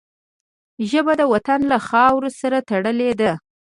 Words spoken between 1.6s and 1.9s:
له